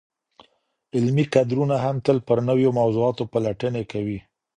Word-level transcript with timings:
علمي 0.95 1.25
کدرونه 1.33 1.75
هم 1.85 1.95
تل 2.05 2.17
پر 2.27 2.37
نویو 2.47 2.69
موضوعاتو 2.79 3.23
پلټني 3.31 3.83
کوي. 3.91 4.19